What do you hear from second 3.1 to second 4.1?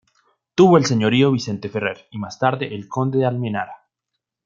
de Almenara.